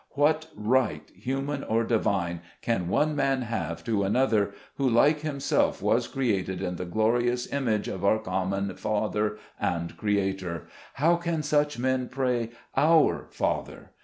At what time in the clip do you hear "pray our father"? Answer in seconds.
12.09-13.91